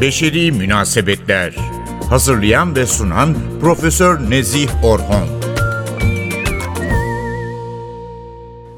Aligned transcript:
Beşeri 0.00 0.52
Münasebetler 0.52 1.56
Hazırlayan 2.08 2.76
ve 2.76 2.86
sunan 2.86 3.36
Profesör 3.60 4.30
Nezih 4.30 4.84
Orhon 4.84 5.28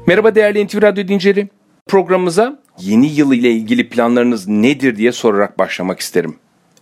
Merhaba 0.07 0.35
değerli 0.35 0.65
NTV 0.65 0.81
Radyo 0.81 1.03
dinleyicileri. 1.03 1.49
Programımıza 1.87 2.59
yeni 2.79 3.07
yıl 3.07 3.33
ile 3.33 3.51
ilgili 3.51 3.89
planlarınız 3.89 4.47
nedir 4.47 4.95
diye 4.95 5.11
sorarak 5.11 5.59
başlamak 5.59 5.99
isterim. 5.99 6.35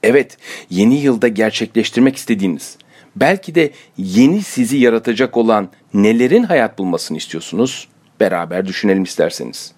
Evet, 0.03 0.37
yeni 0.69 0.95
yılda 0.95 1.27
gerçekleştirmek 1.27 2.15
istediğiniz, 2.15 2.77
belki 3.15 3.55
de 3.55 3.71
yeni 3.97 4.41
sizi 4.41 4.77
yaratacak 4.77 5.37
olan 5.37 5.69
nelerin 5.93 6.43
hayat 6.43 6.77
bulmasını 6.79 7.17
istiyorsunuz? 7.17 7.87
Beraber 8.19 8.65
düşünelim 8.67 9.03
isterseniz. 9.03 9.76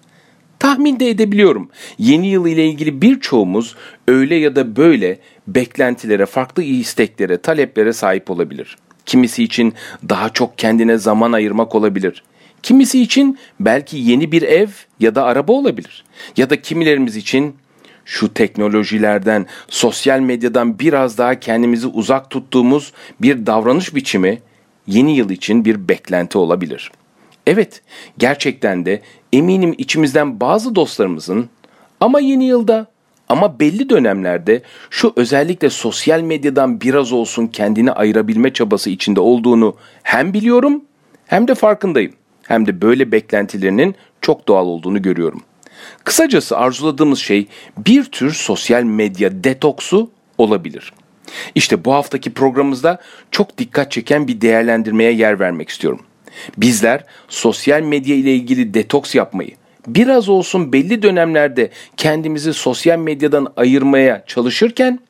Tahmin 0.60 1.00
de 1.00 1.10
edebiliyorum. 1.10 1.68
Yeni 1.98 2.26
yıl 2.26 2.46
ile 2.46 2.66
ilgili 2.66 3.02
birçoğumuz 3.02 3.76
öyle 4.08 4.34
ya 4.34 4.56
da 4.56 4.76
böyle 4.76 5.18
beklentilere, 5.48 6.26
farklı 6.26 6.62
isteklere, 6.62 7.38
taleplere 7.38 7.92
sahip 7.92 8.30
olabilir. 8.30 8.76
Kimisi 9.06 9.44
için 9.44 9.74
daha 10.08 10.28
çok 10.28 10.58
kendine 10.58 10.98
zaman 10.98 11.32
ayırmak 11.32 11.74
olabilir. 11.74 12.22
Kimisi 12.62 13.02
için 13.02 13.38
belki 13.60 13.96
yeni 13.96 14.32
bir 14.32 14.42
ev 14.42 14.68
ya 15.00 15.14
da 15.14 15.24
araba 15.24 15.52
olabilir. 15.52 16.04
Ya 16.36 16.50
da 16.50 16.62
kimilerimiz 16.62 17.16
için 17.16 17.56
şu 18.04 18.34
teknolojilerden, 18.34 19.46
sosyal 19.68 20.20
medyadan 20.20 20.78
biraz 20.78 21.18
daha 21.18 21.40
kendimizi 21.40 21.86
uzak 21.86 22.30
tuttuğumuz 22.30 22.92
bir 23.20 23.46
davranış 23.46 23.94
biçimi 23.94 24.38
yeni 24.86 25.16
yıl 25.16 25.30
için 25.30 25.64
bir 25.64 25.88
beklenti 25.88 26.38
olabilir. 26.38 26.90
Evet, 27.46 27.82
gerçekten 28.18 28.86
de 28.86 29.02
eminim 29.32 29.74
içimizden 29.78 30.40
bazı 30.40 30.74
dostlarımızın 30.74 31.48
ama 32.00 32.20
yeni 32.20 32.44
yılda 32.44 32.86
ama 33.28 33.60
belli 33.60 33.90
dönemlerde 33.90 34.62
şu 34.90 35.12
özellikle 35.16 35.70
sosyal 35.70 36.20
medyadan 36.20 36.80
biraz 36.80 37.12
olsun 37.12 37.46
kendini 37.46 37.92
ayırabilme 37.92 38.52
çabası 38.52 38.90
içinde 38.90 39.20
olduğunu 39.20 39.76
hem 40.02 40.32
biliyorum 40.32 40.84
hem 41.26 41.48
de 41.48 41.54
farkındayım. 41.54 42.12
Hem 42.42 42.66
de 42.66 42.82
böyle 42.82 43.12
beklentilerinin 43.12 43.94
çok 44.20 44.48
doğal 44.48 44.66
olduğunu 44.66 45.02
görüyorum. 45.02 45.42
Kısacası 46.04 46.58
arzuladığımız 46.58 47.18
şey 47.18 47.46
bir 47.78 48.04
tür 48.04 48.32
sosyal 48.32 48.82
medya 48.82 49.44
detoksu 49.44 50.10
olabilir. 50.38 50.92
İşte 51.54 51.84
bu 51.84 51.92
haftaki 51.94 52.34
programımızda 52.34 52.98
çok 53.30 53.58
dikkat 53.58 53.92
çeken 53.92 54.28
bir 54.28 54.40
değerlendirmeye 54.40 55.12
yer 55.12 55.40
vermek 55.40 55.68
istiyorum. 55.68 56.00
Bizler 56.56 57.04
sosyal 57.28 57.82
medya 57.82 58.16
ile 58.16 58.34
ilgili 58.34 58.74
detoks 58.74 59.14
yapmayı, 59.14 59.50
biraz 59.86 60.28
olsun 60.28 60.72
belli 60.72 61.02
dönemlerde 61.02 61.70
kendimizi 61.96 62.52
sosyal 62.54 62.98
medyadan 62.98 63.52
ayırmaya 63.56 64.24
çalışırken 64.26 65.00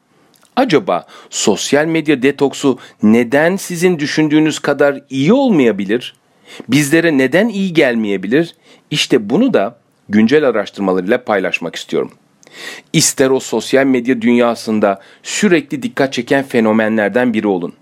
acaba 0.56 1.06
sosyal 1.30 1.86
medya 1.86 2.22
detoksu 2.22 2.78
neden 3.02 3.56
sizin 3.56 3.98
düşündüğünüz 3.98 4.58
kadar 4.58 5.02
iyi 5.10 5.32
olmayabilir? 5.32 6.14
Bizlere 6.68 7.18
neden 7.18 7.48
iyi 7.48 7.72
gelmeyebilir? 7.72 8.54
İşte 8.90 9.30
bunu 9.30 9.54
da 9.54 9.78
güncel 10.08 10.48
araştırmalarıyla 10.48 11.24
paylaşmak 11.24 11.76
istiyorum. 11.76 12.12
İster 12.92 13.30
o 13.30 13.40
sosyal 13.40 13.84
medya 13.84 14.22
dünyasında 14.22 15.00
sürekli 15.22 15.82
dikkat 15.82 16.12
çeken 16.12 16.44
fenomenlerden 16.44 17.34
biri 17.34 17.46
olun. 17.46 17.72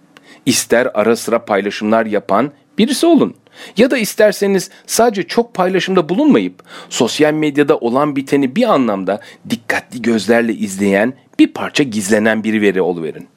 İster 0.46 0.88
ara 0.94 1.16
sıra 1.16 1.44
paylaşımlar 1.44 2.06
yapan 2.06 2.52
birisi 2.78 3.06
olun. 3.06 3.34
Ya 3.76 3.90
da 3.90 3.98
isterseniz 3.98 4.70
sadece 4.86 5.22
çok 5.22 5.54
paylaşımda 5.54 6.08
bulunmayıp 6.08 6.62
sosyal 6.88 7.32
medyada 7.32 7.78
olan 7.78 8.16
biteni 8.16 8.56
bir 8.56 8.72
anlamda 8.74 9.20
dikkatli 9.50 10.02
gözlerle 10.02 10.54
izleyen 10.54 11.14
bir 11.38 11.52
parça 11.52 11.82
gizlenen 11.82 12.44
biri 12.44 12.62
veri 12.62 12.80
oluverin. 12.80 13.28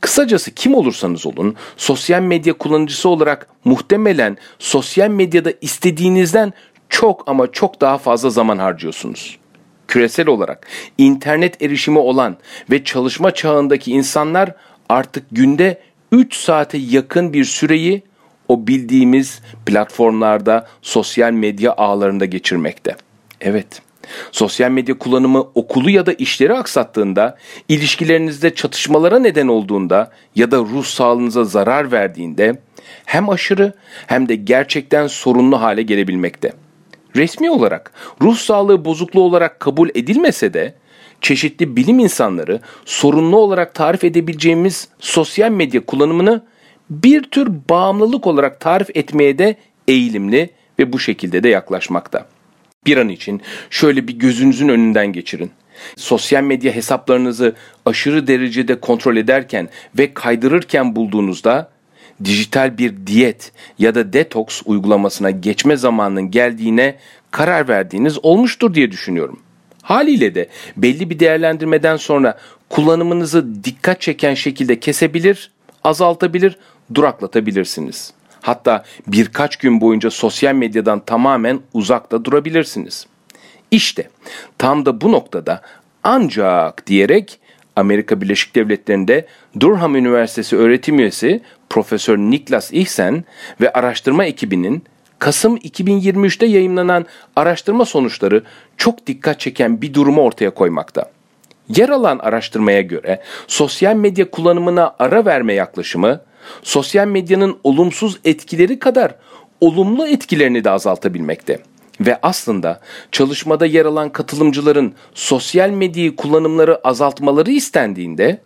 Kısacası 0.00 0.50
kim 0.50 0.74
olursanız 0.74 1.26
olun 1.26 1.56
sosyal 1.76 2.22
medya 2.22 2.52
kullanıcısı 2.52 3.08
olarak 3.08 3.48
muhtemelen 3.64 4.36
sosyal 4.58 5.10
medyada 5.10 5.52
istediğinizden 5.60 6.52
çok 6.88 7.28
ama 7.28 7.52
çok 7.52 7.80
daha 7.80 7.98
fazla 7.98 8.30
zaman 8.30 8.58
harcıyorsunuz. 8.58 9.38
Küresel 9.88 10.28
olarak 10.28 10.66
internet 10.98 11.62
erişimi 11.62 11.98
olan 11.98 12.36
ve 12.70 12.84
çalışma 12.84 13.34
çağındaki 13.34 13.92
insanlar 13.92 14.54
artık 14.88 15.26
günde 15.32 15.80
3 16.12 16.36
saate 16.36 16.78
yakın 16.78 17.32
bir 17.32 17.44
süreyi 17.44 18.02
o 18.48 18.66
bildiğimiz 18.66 19.40
platformlarda, 19.66 20.66
sosyal 20.82 21.32
medya 21.32 21.72
ağlarında 21.72 22.24
geçirmekte. 22.24 22.96
Evet. 23.40 23.82
Sosyal 24.32 24.70
medya 24.70 24.98
kullanımı 24.98 25.40
okulu 25.54 25.90
ya 25.90 26.06
da 26.06 26.12
işleri 26.12 26.54
aksattığında, 26.54 27.36
ilişkilerinizde 27.68 28.54
çatışmalara 28.54 29.18
neden 29.18 29.48
olduğunda 29.48 30.10
ya 30.36 30.50
da 30.50 30.58
ruh 30.58 30.84
sağlığınıza 30.84 31.44
zarar 31.44 31.92
verdiğinde 31.92 32.58
hem 33.04 33.28
aşırı 33.28 33.72
hem 34.06 34.28
de 34.28 34.34
gerçekten 34.34 35.06
sorunlu 35.06 35.60
hale 35.60 35.82
gelebilmekte. 35.82 36.52
Resmi 37.16 37.50
olarak 37.50 37.92
ruh 38.22 38.36
sağlığı 38.36 38.84
bozukluğu 38.84 39.22
olarak 39.22 39.60
kabul 39.60 39.88
edilmese 39.94 40.54
de 40.54 40.74
çeşitli 41.20 41.76
bilim 41.76 41.98
insanları 41.98 42.60
sorunlu 42.84 43.36
olarak 43.36 43.74
tarif 43.74 44.04
edebileceğimiz 44.04 44.88
sosyal 45.00 45.50
medya 45.50 45.86
kullanımını 45.86 46.42
bir 46.90 47.22
tür 47.22 47.48
bağımlılık 47.70 48.26
olarak 48.26 48.60
tarif 48.60 48.96
etmeye 48.96 49.38
de 49.38 49.56
eğilimli 49.88 50.50
ve 50.78 50.92
bu 50.92 50.98
şekilde 50.98 51.42
de 51.42 51.48
yaklaşmakta. 51.48 52.26
Bir 52.86 52.96
an 52.96 53.08
için 53.08 53.42
şöyle 53.70 54.08
bir 54.08 54.18
gözünüzün 54.18 54.68
önünden 54.68 55.06
geçirin. 55.06 55.50
Sosyal 55.96 56.42
medya 56.42 56.72
hesaplarınızı 56.72 57.54
aşırı 57.84 58.26
derecede 58.26 58.80
kontrol 58.80 59.16
ederken 59.16 59.68
ve 59.98 60.14
kaydırırken 60.14 60.96
bulduğunuzda 60.96 61.70
dijital 62.24 62.78
bir 62.78 63.06
diyet 63.06 63.52
ya 63.78 63.94
da 63.94 64.12
detoks 64.12 64.62
uygulamasına 64.64 65.30
geçme 65.30 65.76
zamanının 65.76 66.30
geldiğine 66.30 66.96
karar 67.30 67.68
verdiğiniz 67.68 68.24
olmuştur 68.24 68.74
diye 68.74 68.90
düşünüyorum. 68.90 69.40
Haliyle 69.82 70.34
de 70.34 70.48
belli 70.76 71.10
bir 71.10 71.18
değerlendirmeden 71.18 71.96
sonra 71.96 72.38
kullanımınızı 72.68 73.64
dikkat 73.64 74.00
çeken 74.00 74.34
şekilde 74.34 74.80
kesebilir, 74.80 75.50
azaltabilir, 75.84 76.58
duraklatabilirsiniz. 76.94 78.12
Hatta 78.40 78.84
birkaç 79.06 79.56
gün 79.56 79.80
boyunca 79.80 80.10
sosyal 80.10 80.54
medyadan 80.54 81.00
tamamen 81.00 81.60
uzakta 81.74 82.24
durabilirsiniz. 82.24 83.06
İşte 83.70 84.08
tam 84.58 84.86
da 84.86 85.00
bu 85.00 85.12
noktada 85.12 85.60
ancak 86.04 86.86
diyerek 86.86 87.40
Amerika 87.76 88.20
Birleşik 88.20 88.54
Devletleri'nde 88.54 89.26
Durham 89.60 89.96
Üniversitesi 89.96 90.56
öğretim 90.56 90.98
üyesi 90.98 91.40
Profesör 91.70 92.18
Niklas 92.18 92.72
Ihsen 92.72 93.24
ve 93.60 93.72
araştırma 93.72 94.24
ekibinin 94.24 94.84
Kasım 95.18 95.56
2023'te 95.56 96.46
yayınlanan 96.46 97.06
araştırma 97.36 97.84
sonuçları 97.84 98.42
çok 98.76 99.06
dikkat 99.06 99.40
çeken 99.40 99.82
bir 99.82 99.94
durumu 99.94 100.22
ortaya 100.22 100.50
koymakta. 100.50 101.10
Yer 101.68 101.88
alan 101.88 102.18
araştırmaya 102.18 102.80
göre 102.80 103.22
sosyal 103.46 103.94
medya 103.94 104.30
kullanımına 104.30 104.94
ara 104.98 105.24
verme 105.24 105.54
yaklaşımı 105.54 106.20
sosyal 106.62 107.06
medyanın 107.06 107.58
olumsuz 107.64 108.18
etkileri 108.24 108.78
kadar 108.78 109.14
olumlu 109.60 110.06
etkilerini 110.06 110.64
de 110.64 110.70
azaltabilmekte. 110.70 111.58
Ve 112.00 112.18
aslında 112.22 112.80
çalışmada 113.12 113.66
yer 113.66 113.84
alan 113.84 114.12
katılımcıların 114.12 114.94
sosyal 115.14 115.70
medyayı 115.70 116.16
kullanımları 116.16 116.88
azaltmaları 116.88 117.50
istendiğinde 117.50 118.40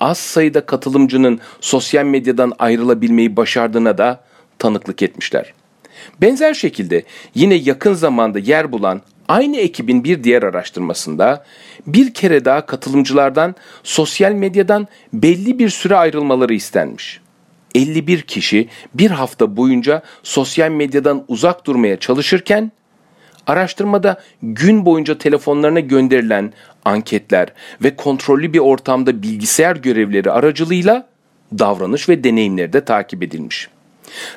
az 0.00 0.18
sayıda 0.18 0.66
katılımcının 0.66 1.40
sosyal 1.60 2.04
medyadan 2.04 2.52
ayrılabilmeyi 2.58 3.36
başardığına 3.36 3.98
da 3.98 4.20
tanıklık 4.58 5.02
etmişler. 5.02 5.54
Benzer 6.20 6.54
şekilde 6.54 7.02
yine 7.34 7.54
yakın 7.54 7.94
zamanda 7.94 8.38
yer 8.38 8.72
bulan 8.72 9.02
aynı 9.28 9.56
ekibin 9.56 10.04
bir 10.04 10.24
diğer 10.24 10.42
araştırmasında 10.42 11.44
bir 11.86 12.14
kere 12.14 12.44
daha 12.44 12.66
katılımcılardan 12.66 13.54
sosyal 13.82 14.32
medyadan 14.32 14.88
belli 15.12 15.58
bir 15.58 15.68
süre 15.68 15.96
ayrılmaları 15.96 16.54
istenmiş. 16.54 17.20
51 17.76 18.22
kişi 18.22 18.68
bir 18.94 19.10
hafta 19.10 19.56
boyunca 19.56 20.02
sosyal 20.22 20.70
medyadan 20.70 21.24
uzak 21.28 21.66
durmaya 21.66 21.96
çalışırken 21.96 22.72
araştırmada 23.46 24.20
gün 24.42 24.86
boyunca 24.86 25.18
telefonlarına 25.18 25.80
gönderilen 25.80 26.52
anketler 26.84 27.52
ve 27.82 27.96
kontrollü 27.96 28.52
bir 28.52 28.58
ortamda 28.58 29.22
bilgisayar 29.22 29.76
görevleri 29.76 30.30
aracılığıyla 30.30 31.08
davranış 31.58 32.08
ve 32.08 32.24
deneyimleri 32.24 32.72
de 32.72 32.84
takip 32.84 33.22
edilmiş. 33.22 33.68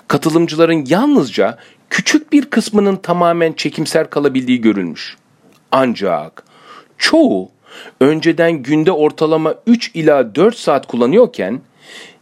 Katılımcıların 0.07 0.85
yalnızca 0.87 1.57
küçük 1.89 2.33
bir 2.33 2.45
kısmının 2.45 2.95
tamamen 2.95 3.53
çekimser 3.53 4.09
kalabildiği 4.09 4.61
görülmüş. 4.61 5.17
Ancak 5.71 6.43
çoğu 6.97 7.49
önceden 8.01 8.51
günde 8.51 8.91
ortalama 8.91 9.55
3 9.67 9.91
ila 9.93 10.35
4 10.35 10.57
saat 10.57 10.87
kullanıyorken 10.87 11.61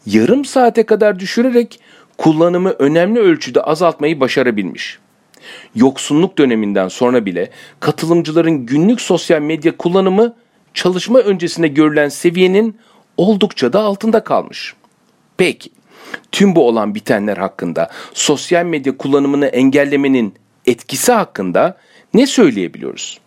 yarım 0.07 0.45
saate 0.45 0.83
kadar 0.83 1.19
düşürerek 1.19 1.79
kullanımı 2.17 2.69
önemli 2.69 3.19
ölçüde 3.19 3.61
azaltmayı 3.61 4.19
başarabilmiş. 4.19 4.99
Yoksunluk 5.75 6.37
döneminden 6.37 6.87
sonra 6.87 7.25
bile 7.25 7.49
katılımcıların 7.79 8.65
günlük 8.65 9.01
sosyal 9.01 9.41
medya 9.41 9.77
kullanımı 9.77 10.35
çalışma 10.73 11.19
öncesinde 11.19 11.67
görülen 11.67 12.09
seviyenin 12.09 12.79
oldukça 13.17 13.73
da 13.73 13.79
altında 13.79 14.23
kalmış. 14.23 14.73
Peki, 15.37 15.69
tüm 16.31 16.55
bu 16.55 16.67
olan 16.67 16.95
bitenler 16.95 17.37
hakkında 17.37 17.89
sosyal 18.13 18.65
medya 18.65 18.97
kullanımını 18.97 19.45
engellemenin 19.45 20.33
etkisi 20.65 21.11
hakkında 21.11 21.77
ne 22.13 22.27
söyleyebiliyoruz? 22.27 23.19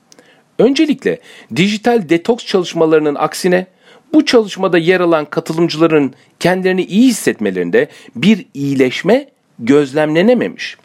Öncelikle 0.58 1.20
dijital 1.56 2.08
detoks 2.08 2.46
çalışmalarının 2.46 3.14
aksine 3.14 3.66
bu 4.14 4.24
çalışmada 4.24 4.78
yer 4.78 5.00
alan 5.00 5.24
katılımcıların 5.24 6.14
kendilerini 6.40 6.84
iyi 6.84 7.08
hissetmelerinde 7.08 7.88
bir 8.16 8.46
iyileşme 8.54 9.28
gözlemlenememiş. 9.58 10.76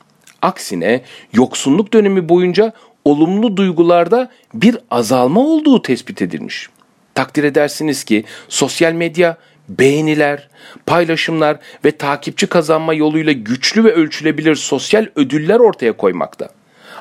Aksine 0.41 1.01
yoksunluk 1.33 1.93
dönemi 1.93 2.29
boyunca 2.29 2.73
olumlu 3.05 3.57
duygularda 3.57 4.31
bir 4.53 4.77
azalma 4.91 5.39
olduğu 5.41 5.81
tespit 5.81 6.21
edilmiş. 6.21 6.69
Takdir 7.15 7.43
edersiniz 7.43 8.03
ki 8.03 8.23
sosyal 8.49 8.93
medya 8.93 9.37
beğeniler, 9.69 10.49
paylaşımlar 10.85 11.57
ve 11.85 11.91
takipçi 11.91 12.47
kazanma 12.47 12.93
yoluyla 12.93 13.31
güçlü 13.31 13.83
ve 13.83 13.93
ölçülebilir 13.93 14.55
sosyal 14.55 15.07
ödüller 15.15 15.59
ortaya 15.59 15.93
koymakta. 15.93 16.49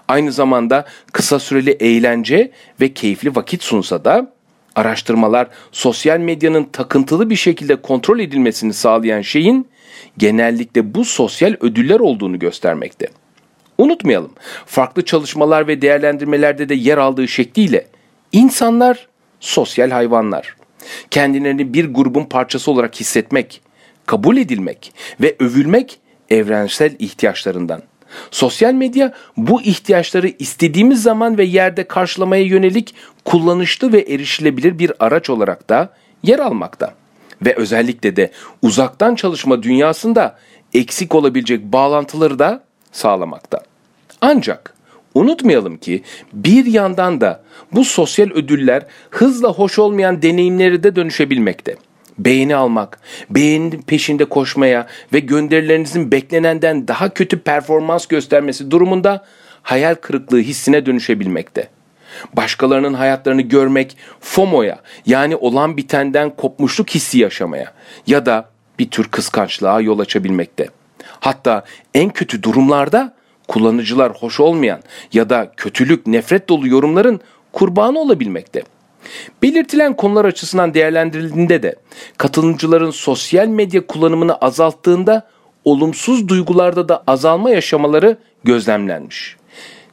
Aynı 0.09 0.33
zamanda 0.33 0.85
kısa 1.13 1.39
süreli 1.39 1.71
eğlence 1.71 2.51
ve 2.81 2.95
keyifli 2.95 3.37
vakit 3.37 3.63
sunsa 3.63 4.05
da 4.05 4.34
araştırmalar 4.77 5.49
sosyal 5.73 6.19
medyanın 6.19 6.65
takıntılı 6.65 7.31
bir 7.31 7.37
şekilde 7.37 7.77
kontrol 7.77 8.19
edilmesini 8.19 8.73
sağlayan 8.73 9.21
şeyin 9.21 9.69
genellikle 10.19 10.95
bu 10.95 11.05
sosyal 11.05 11.57
ödüller 11.61 12.01
olduğunu 12.01 12.39
göstermekte. 12.39 13.09
Unutmayalım, 13.79 14.33
farklı 14.67 15.05
çalışmalar 15.05 15.67
ve 15.67 15.83
değerlendirmelerde 15.83 16.69
de 16.69 16.75
yer 16.75 16.99
aldığı 16.99 17.29
şekliyle 17.29 17.87
insanlar 18.33 19.09
sosyal 19.41 19.91
hayvanlar. 19.91 20.57
Kendilerini 21.11 21.75
bir 21.75 21.95
grubun 21.95 22.25
parçası 22.25 22.71
olarak 22.71 23.01
hissetmek, 23.01 23.61
kabul 24.07 24.37
edilmek 24.37 24.93
ve 25.21 25.37
övülmek 25.39 25.99
evrensel 26.31 26.97
ihtiyaçlarından. 26.99 27.83
Sosyal 28.31 28.73
medya 28.73 29.13
bu 29.37 29.63
ihtiyaçları 29.63 30.29
istediğimiz 30.39 31.03
zaman 31.03 31.39
ve 31.39 31.45
yerde 31.45 31.85
karşılamaya 31.85 32.43
yönelik 32.43 32.95
kullanışlı 33.25 33.93
ve 33.93 34.01
erişilebilir 34.01 34.79
bir 34.79 34.93
araç 34.99 35.31
olarak 35.31 35.69
da 35.69 35.93
yer 36.23 36.39
almakta. 36.39 36.95
Ve 37.43 37.55
özellikle 37.57 38.17
de 38.17 38.31
uzaktan 38.63 39.15
çalışma 39.15 39.63
dünyasında 39.63 40.39
eksik 40.75 41.15
olabilecek 41.15 41.65
bağlantıları 41.65 42.39
da 42.39 42.63
sağlamakta. 42.93 43.61
Ancak 44.21 44.75
unutmayalım 45.15 45.77
ki 45.77 46.03
bir 46.33 46.67
yandan 46.67 47.21
da 47.21 47.43
bu 47.73 47.85
sosyal 47.85 48.31
ödüller 48.31 48.87
hızla 49.11 49.49
hoş 49.49 49.79
olmayan 49.79 50.23
deneyimleri 50.23 50.83
de 50.83 50.97
dönüşebilmekte. 50.97 51.77
Beğeni 52.19 52.57
almak, 52.57 53.01
beğeninin 53.31 53.83
peşinde 53.83 54.25
koşmaya 54.25 54.87
ve 55.13 55.19
gönderilerinizin 55.19 56.13
beklenenden 56.13 56.89
daha 56.89 57.09
kötü 57.09 57.39
performans 57.39 58.07
göstermesi 58.07 58.71
durumunda 58.71 59.25
hayal 59.63 59.95
kırıklığı 59.95 60.41
hissine 60.41 60.87
dönüşebilmekte. 60.87 61.69
Başkalarının 62.33 62.95
hayatlarını 62.95 63.43
görmek 63.43 63.97
FOMO'ya 64.21 64.79
yani 65.07 65.37
olan 65.37 65.77
bitenden 65.77 66.31
kopmuşluk 66.31 66.91
hissi 66.91 67.19
yaşamaya 67.19 67.73
ya 68.07 68.27
da 68.27 68.49
bir 68.79 68.91
tür 68.91 69.09
kıskançlığa 69.09 69.81
yol 69.81 69.99
açabilmekte. 69.99 70.69
Hatta 71.21 71.65
en 71.95 72.11
kötü 72.11 72.43
durumlarda 72.43 73.15
kullanıcılar 73.49 74.13
hoş 74.13 74.41
olmayan 74.41 74.83
ya 75.13 75.31
da 75.31 75.53
kötülük, 75.57 76.07
nefret 76.07 76.49
dolu 76.49 76.69
yorumların 76.69 77.21
kurbanı 77.53 77.99
olabilmekte. 77.99 78.63
Belirtilen 79.43 79.97
konular 79.97 80.25
açısından 80.25 80.75
değerlendirildiğinde 80.75 81.63
de 81.63 81.75
katılımcıların 82.19 82.91
sosyal 82.91 83.47
medya 83.47 83.87
kullanımını 83.87 84.35
azalttığında 84.35 85.29
olumsuz 85.65 86.29
duygularda 86.29 86.89
da 86.89 87.05
azalma 87.07 87.51
yaşamaları 87.51 88.19
gözlemlenmiş. 88.45 89.37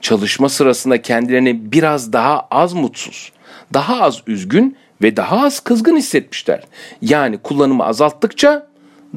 Çalışma 0.01 0.49
sırasında 0.49 1.01
kendilerini 1.01 1.71
biraz 1.71 2.13
daha 2.13 2.47
az 2.51 2.73
mutsuz, 2.73 3.31
daha 3.73 4.01
az 4.01 4.21
üzgün 4.27 4.77
ve 5.01 5.17
daha 5.17 5.45
az 5.45 5.59
kızgın 5.59 5.97
hissetmişler. 5.97 6.63
Yani 7.01 7.37
kullanımı 7.37 7.85
azalttıkça 7.85 8.67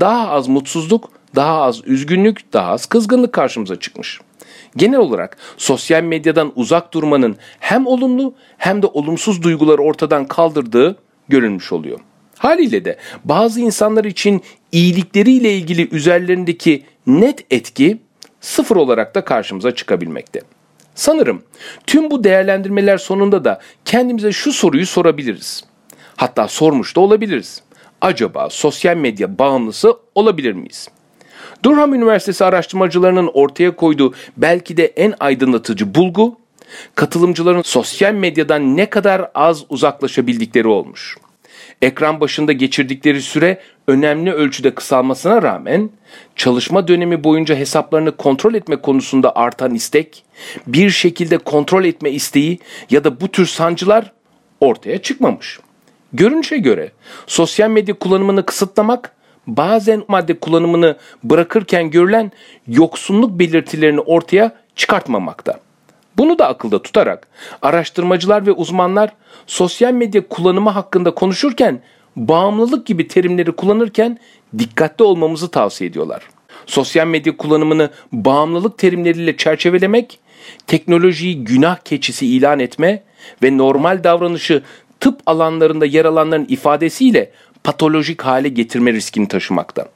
daha 0.01 0.29
az 0.31 0.49
mutsuzluk, 0.49 1.11
daha 1.35 1.63
az 1.63 1.81
üzgünlük, 1.85 2.53
daha 2.53 2.73
az 2.73 2.87
kızgınlık 2.87 3.33
karşımıza 3.33 3.81
çıkmış. 3.81 4.21
Genel 4.77 4.99
olarak 4.99 5.37
sosyal 5.57 6.03
medyadan 6.03 6.53
uzak 6.57 6.95
durmanın 6.95 7.37
hem 7.61 7.87
olumlu 7.87 8.35
hem 8.59 8.83
de 8.83 8.87
olumsuz 8.87 9.43
duyguları 9.43 9.83
ortadan 9.83 10.25
kaldırdığı 10.25 10.97
görülmüş 11.29 11.73
oluyor. 11.73 12.01
Haliyle 12.39 12.85
de 12.85 12.97
bazı 13.25 13.61
insanlar 13.61 14.05
için 14.05 14.43
iyilikleriyle 14.73 15.55
ilgili 15.55 15.89
üzerlerindeki 15.91 16.85
net 17.07 17.45
etki 17.51 17.99
sıfır 18.41 18.77
olarak 18.77 19.15
da 19.15 19.25
karşımıza 19.25 19.75
çıkabilmekte. 19.75 20.41
Sanırım 20.95 21.43
tüm 21.87 22.11
bu 22.11 22.25
değerlendirmeler 22.25 22.99
sonunda 22.99 23.45
da 23.45 23.61
kendimize 23.85 24.33
şu 24.33 24.53
soruyu 24.53 24.87
sorabiliriz. 24.87 25.65
Hatta 26.17 26.49
sormuş 26.49 26.97
da 26.97 27.01
olabiliriz. 27.01 27.63
Acaba 28.01 28.51
sosyal 28.51 28.97
medya 28.97 29.39
bağımlısı 29.39 29.97
olabilir 30.15 30.53
miyiz? 30.53 30.89
Durham 31.65 31.95
Üniversitesi 31.95 32.45
araştırmacılarının 32.45 33.31
ortaya 33.35 33.77
koyduğu 33.77 34.15
belki 34.37 34.77
de 34.77 34.85
en 34.87 35.15
aydınlatıcı 35.21 35.95
bulgu, 35.95 36.39
katılımcıların 36.95 37.63
sosyal 37.63 38.13
medyadan 38.15 38.77
ne 38.77 38.91
kadar 38.91 39.31
az 39.35 39.65
uzaklaşabildikleri 39.69 40.69
olmuş. 40.69 41.17
Ekran 41.83 42.21
başında 42.21 42.53
geçirdikleri 42.53 43.23
süre 43.23 43.61
önemli 43.89 44.33
ölçüde 44.33 44.75
kısalmasına 44.75 45.43
rağmen 45.43 45.91
çalışma 46.37 46.89
dönemi 46.89 47.25
boyunca 47.25 47.57
hesaplarını 47.57 48.17
kontrol 48.17 48.55
etme 48.55 48.77
konusunda 48.77 49.37
artan 49.37 49.75
istek, 49.75 50.25
bir 50.67 50.91
şekilde 50.91 51.39
kontrol 51.39 51.85
etme 51.85 52.11
isteği 52.11 52.59
ya 52.91 53.05
da 53.05 53.21
bu 53.21 53.29
tür 53.29 53.47
sancılar 53.47 54.13
ortaya 54.61 55.03
çıkmamış. 55.03 55.61
Görünüşe 56.13 56.57
göre 56.57 56.93
sosyal 57.27 57.71
medya 57.71 57.95
kullanımını 57.95 58.47
kısıtlamak 58.47 59.15
bazen 59.47 60.03
madde 60.09 60.39
kullanımını 60.39 60.97
bırakırken 61.25 61.91
görülen 61.91 62.33
yoksunluk 62.69 63.39
belirtilerini 63.39 64.01
ortaya 64.01 64.53
çıkartmamakta. 64.77 65.61
Bunu 66.19 66.39
da 66.39 66.49
akılda 66.49 66.83
tutarak 66.83 67.29
araştırmacılar 67.63 68.47
ve 68.47 68.53
uzmanlar 68.53 69.13
sosyal 69.47 69.93
medya 69.93 70.29
kullanımı 70.29 70.71
hakkında 70.71 71.11
konuşurken 71.15 71.81
bağımlılık 72.17 72.87
gibi 72.87 73.09
terimleri 73.09 73.53
kullanırken 73.53 74.19
dikkatli 74.59 75.05
olmamızı 75.05 75.51
tavsiye 75.51 75.91
ediyorlar. 75.91 76.23
Sosyal 76.67 77.07
medya 77.07 77.37
kullanımını 77.37 77.91
bağımlılık 78.13 78.79
terimleriyle 78.79 79.37
çerçevelemek, 79.37 80.19
teknolojiyi 80.67 81.45
günah 81.45 81.77
keçisi 81.77 82.27
ilan 82.27 82.61
etme 82.61 83.03
ve 83.43 83.59
normal 83.59 84.05
davranışı 84.05 84.63
tıp 85.01 85.21
alanlarında 85.27 85.87
yer 85.87 86.05
alanların 86.05 86.47
ifadesiyle 86.49 87.31
patolojik 87.65 88.23
hale 88.23 88.49
getirme 88.49 88.93
riskini 88.93 89.29
taşımakta. 89.29 89.89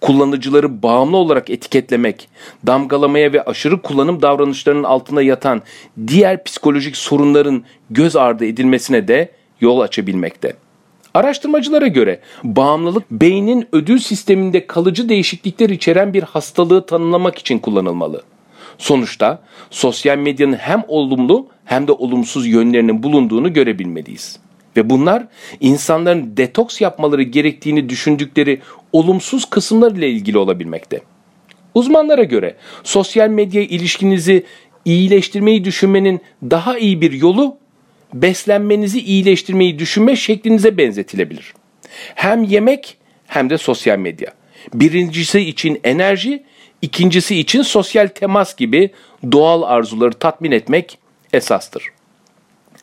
Kullanıcıları 0.00 0.82
bağımlı 0.82 1.16
olarak 1.16 1.50
etiketlemek, 1.50 2.28
damgalamaya 2.66 3.32
ve 3.32 3.42
aşırı 3.42 3.82
kullanım 3.82 4.22
davranışlarının 4.22 4.84
altında 4.84 5.22
yatan 5.22 5.62
diğer 6.06 6.44
psikolojik 6.44 6.96
sorunların 6.96 7.64
göz 7.90 8.16
ardı 8.16 8.46
edilmesine 8.46 9.08
de 9.08 9.32
yol 9.60 9.80
açabilmekte. 9.80 10.56
Araştırmacılara 11.14 11.86
göre 11.86 12.20
bağımlılık 12.44 13.10
beynin 13.10 13.68
ödül 13.72 13.98
sisteminde 13.98 14.66
kalıcı 14.66 15.08
değişiklikler 15.08 15.70
içeren 15.70 16.14
bir 16.14 16.22
hastalığı 16.22 16.86
tanımlamak 16.86 17.38
için 17.38 17.58
kullanılmalı. 17.58 18.22
Sonuçta 18.78 19.42
sosyal 19.70 20.18
medyanın 20.18 20.52
hem 20.52 20.84
olumlu 20.88 21.46
hem 21.64 21.88
de 21.88 21.92
olumsuz 21.92 22.46
yönlerinin 22.46 23.02
bulunduğunu 23.02 23.52
görebilmeliyiz. 23.52 24.38
Ve 24.76 24.90
bunlar 24.90 25.26
insanların 25.60 26.36
detoks 26.36 26.80
yapmaları 26.80 27.22
gerektiğini 27.22 27.88
düşündükleri 27.88 28.60
olumsuz 28.92 29.50
kısımlar 29.50 29.92
ile 29.92 30.10
ilgili 30.10 30.38
olabilmekte. 30.38 31.00
Uzmanlara 31.74 32.24
göre 32.24 32.56
sosyal 32.84 33.28
medya 33.28 33.62
ilişkinizi 33.62 34.44
iyileştirmeyi 34.84 35.64
düşünmenin 35.64 36.20
daha 36.42 36.78
iyi 36.78 37.00
bir 37.00 37.12
yolu 37.12 37.56
beslenmenizi 38.14 39.00
iyileştirmeyi 39.00 39.78
düşünme 39.78 40.16
şeklinize 40.16 40.78
benzetilebilir. 40.78 41.54
Hem 42.14 42.44
yemek 42.44 42.96
hem 43.26 43.50
de 43.50 43.58
sosyal 43.58 43.98
medya. 43.98 44.32
Birincisi 44.74 45.40
için 45.40 45.80
enerji, 45.84 46.42
ikincisi 46.82 47.36
için 47.36 47.62
sosyal 47.62 48.06
temas 48.06 48.56
gibi 48.56 48.90
doğal 49.32 49.62
arzuları 49.62 50.12
tatmin 50.12 50.50
etmek 50.50 50.98
esastır. 51.32 51.82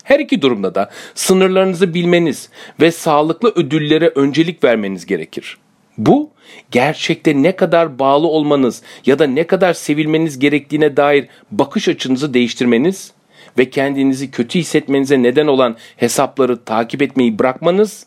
Her 0.08 0.20
iki 0.20 0.42
durumda 0.42 0.76
da 0.76 0.90
sınırlarınızı 1.16 1.94
bilmeniz 1.94 2.50
ve 2.82 2.92
sağlıklı 2.92 3.54
ödüllere 3.56 4.08
öncelik 4.08 4.64
vermeniz 4.64 5.06
gerekir. 5.06 5.58
Bu 5.98 6.30
gerçekte 6.72 7.44
ne 7.44 7.56
kadar 7.56 8.00
bağlı 8.00 8.28
olmanız 8.28 8.82
ya 9.06 9.20
da 9.20 9.28
ne 9.28 9.48
kadar 9.48 9.74
sevilmeniz 9.74 10.40
gerektiğine 10.40 10.98
dair 10.98 11.28
bakış 11.52 11.88
açınızı 11.88 12.34
değiştirmeniz 12.34 13.12
ve 13.58 13.70
kendinizi 13.70 14.32
kötü 14.32 14.60
hissetmenize 14.60 15.24
neden 15.24 15.48
olan 15.48 15.76
hesapları 15.98 16.64
takip 16.64 17.02
etmeyi 17.02 17.40
bırakmanız 17.40 18.06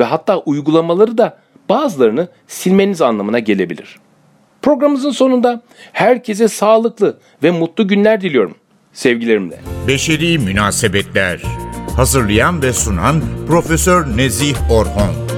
ve 0.00 0.04
hatta 0.04 0.38
uygulamaları 0.38 1.18
da 1.18 1.38
bazılarını 1.68 2.28
silmeniz 2.46 3.02
anlamına 3.02 3.38
gelebilir. 3.38 3.98
Programımızın 4.62 5.10
sonunda 5.10 5.62
herkese 5.92 6.48
sağlıklı 6.48 7.18
ve 7.42 7.50
mutlu 7.50 7.88
günler 7.88 8.20
diliyorum. 8.20 8.54
Sevgilerimle. 8.92 9.60
Beşeri 9.88 10.38
Münasebetler 10.38 11.42
Hazırlayan 11.96 12.62
ve 12.62 12.72
sunan 12.72 13.22
Profesör 13.48 14.16
Nezih 14.16 14.70
Orhon 14.70 15.31